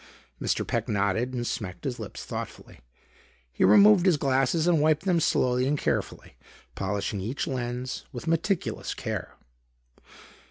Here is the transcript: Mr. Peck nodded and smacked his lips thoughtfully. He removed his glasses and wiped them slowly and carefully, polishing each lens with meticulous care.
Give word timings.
Mr. 0.41 0.65
Peck 0.65 0.89
nodded 0.89 1.31
and 1.35 1.45
smacked 1.45 1.83
his 1.83 1.99
lips 1.99 2.25
thoughtfully. 2.25 2.79
He 3.51 3.63
removed 3.63 4.03
his 4.07 4.17
glasses 4.17 4.65
and 4.65 4.81
wiped 4.81 5.03
them 5.05 5.19
slowly 5.19 5.67
and 5.67 5.77
carefully, 5.77 6.37
polishing 6.73 7.21
each 7.21 7.45
lens 7.45 8.05
with 8.11 8.25
meticulous 8.25 8.95
care. 8.95 9.35